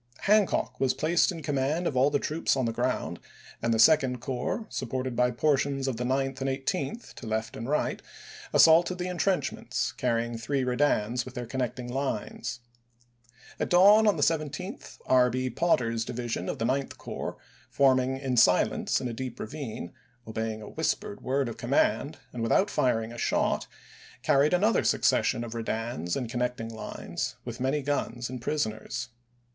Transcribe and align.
Hancock 0.21 0.79
was 0.79 0.95
placed 0.95 1.31
in 1.31 1.43
command 1.43 1.85
of 1.85 1.95
all 1.95 2.09
the 2.09 2.17
troops 2.17 2.57
on 2.57 2.65
the 2.65 2.71
ground, 2.73 3.19
and 3.61 3.71
the 3.71 3.77
Second 3.77 4.19
Corps, 4.19 4.65
supported 4.67 5.15
by 5.15 5.29
portions 5.29 5.87
of 5.87 5.97
the 5.97 6.03
Ninth 6.03 6.41
and 6.41 6.47
the 6.47 6.53
Eighteenth 6.53 7.13
to 7.13 7.27
left 7.27 7.55
and 7.55 7.69
right, 7.69 8.01
assaulted 8.51 8.97
the 8.97 9.05
in 9.07 9.17
PETEKSBUBG 9.17 9.21
411 9.21 9.45
trenchments, 9.45 9.91
carrying 9.97 10.37
three 10.39 10.63
redans 10.63 11.23
with 11.23 11.35
their 11.35 11.43
ch. 11.45 11.49
xviii. 11.49 11.51
connecting 11.51 11.93
lines. 11.93 12.31
gp.m., 12.33 12.37
°... 12.37 12.39
June 12.39 13.49
16. 13.51 13.55
At 13.59 13.69
dawn 13.69 14.07
on 14.07 14.17
the 14.17 14.23
17th 14.23 14.97
R. 15.05 15.29
B. 15.29 15.49
Potter's 15.51 16.03
division 16.03 16.49
of 16.49 16.57
the 16.57 16.65
Ninth 16.65 16.97
Corps, 16.97 17.37
forming 17.69 18.17
in 18.17 18.37
silence 18.37 18.99
in 18.99 19.07
a 19.07 19.13
deep 19.13 19.39
ravine, 19.39 19.93
obeying 20.27 20.63
a 20.63 20.69
whispered 20.69 21.21
word 21.21 21.47
of 21.47 21.57
command, 21.57 22.17
and 22.33 22.41
with 22.41 22.51
out 22.51 22.71
firing 22.71 23.11
a 23.13 23.19
shot, 23.19 23.67
carried 24.23 24.55
another 24.55 24.83
succession 24.83 25.43
of 25.43 25.53
redans 25.53 26.15
and 26.15 26.27
connecting 26.27 26.69
lines, 26.69 27.35
with 27.45 27.59
many 27.59 27.83
guns 27.83 28.31
and 28.31 28.41
prisoners. 28.41 29.09